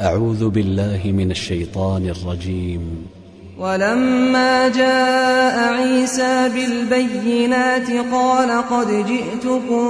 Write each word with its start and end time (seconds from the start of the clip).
أعوذ 0.00 0.48
بالله 0.48 1.00
من 1.04 1.30
الشيطان 1.30 2.08
الرجيم. 2.08 2.80
ولما 3.58 4.68
جاء 4.68 5.74
عيسى 5.74 6.48
بالبينات 6.48 7.90
قال 8.12 8.50
قد 8.70 9.06
جئتكم 9.06 9.86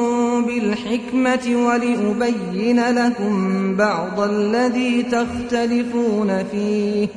بالحكمة 0.46 1.66
ولأبين 1.66 2.80
لكم 2.80 3.76
بعض 3.76 4.20
الذي 4.20 5.02
تختلفون 5.02 6.44
فيه. 6.52 7.08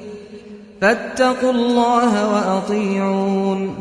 فاتقوا 0.81 1.51
الله 1.51 2.33
وأطيعون. 2.33 3.75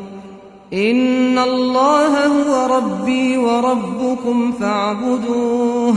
إن 0.73 1.39
الله 1.39 2.27
هو 2.27 2.77
ربي 2.77 3.37
وربكم 3.37 4.53
فاعبدوه. 4.53 5.97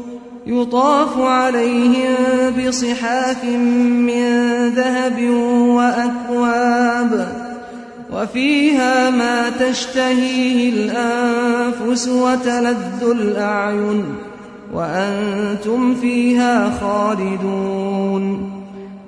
يطاف 0.51 1.17
عليهم 1.17 2.15
بصحاف 2.59 3.43
من 3.43 4.23
ذهب 4.75 5.29
وأكواب 5.67 7.27
وفيها 8.13 9.09
ما 9.09 9.49
تشتهيه 9.49 10.69
الأنفس 10.69 12.07
وتلذ 12.07 13.03
الأعين 13.11 14.03
وأنتم 14.73 15.95
فيها 15.95 16.71
خالدون 16.81 18.51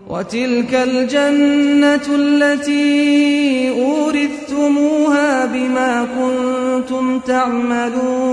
وتلك 0.09 0.73
الجنة 0.73 2.16
التي 2.16 3.69
أورثتموها 3.69 5.45
بما 5.45 6.07
كنتم 6.17 7.19
تعملون 7.19 8.32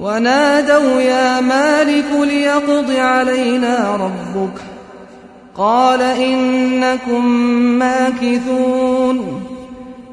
ونادوا 0.00 1.00
يا 1.00 1.40
مالك 1.40 2.28
ليقض 2.28 2.90
علينا 2.90 3.96
ربك. 3.96 4.60
قال 5.56 6.02
إنكم 6.02 7.26
ماكثون. 7.78 9.42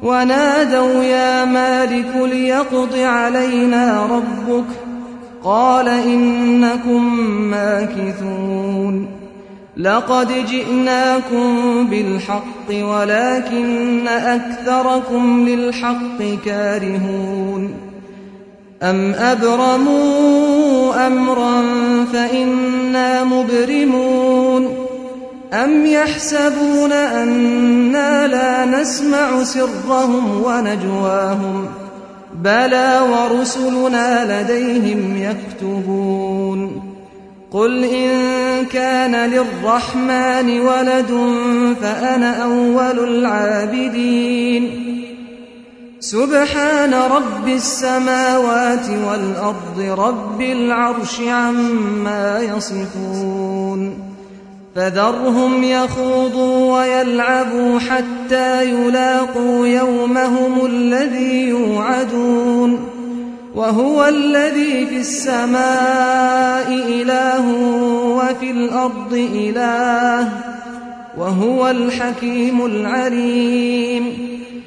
ونادوا 0.02 1.04
يا 1.04 1.44
مالك 1.44 2.16
ليقض 2.16 2.98
علينا 2.98 4.06
ربك. 4.10 4.64
قال 5.44 5.88
إنكم 5.88 7.18
ماكثون. 7.50 9.06
لقد 9.76 10.46
جئناكم 10.46 11.86
بالحق 11.86 12.70
ولكن 12.70 14.08
أكثركم 14.08 15.48
للحق 15.48 16.44
كارهون. 16.44 17.83
أم 18.82 19.14
أبرموا 19.14 21.06
أمرا 21.06 21.62
فإنا 22.12 23.24
مبرمون 23.24 24.86
أم 25.52 25.86
يحسبون 25.86 26.92
أنا 26.92 28.26
لا 28.26 28.64
نسمع 28.64 29.44
سرهم 29.44 30.42
ونجواهم 30.44 31.66
بلى 32.42 33.00
ورسلنا 33.10 34.42
لديهم 34.42 35.16
يكتبون 35.16 36.82
قل 37.52 37.84
إن 37.84 38.10
كان 38.66 39.30
للرحمن 39.30 40.60
ولد 40.60 41.34
فأنا 41.82 42.44
أول 42.44 43.08
العابدين 43.08 44.93
سبحان 46.10 46.94
رب 46.94 47.48
السماوات 47.48 48.86
والأرض 49.08 49.98
رب 49.98 50.40
العرش 50.40 51.20
عما 51.20 52.40
يصفون 52.40 53.98
فذرهم 54.74 55.64
يخوضوا 55.64 56.78
ويلعبوا 56.78 57.78
حتى 57.78 58.70
يلاقوا 58.70 59.66
يومهم 59.66 60.66
الذي 60.66 61.48
يوعدون 61.48 62.88
وهو 63.54 64.04
الذي 64.04 64.86
في 64.86 64.96
السماء 64.96 66.68
إله 66.68 67.48
وفي 68.16 68.50
الأرض 68.50 69.12
إله 69.34 70.28
وهو 71.18 71.70
الحكيم 71.70 72.66
العليم 72.66 74.33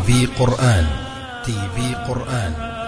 في 0.00 0.26
قرآن. 0.26 0.86
تي 1.44 1.52
في 1.52 1.94
قرآن. 1.94 2.85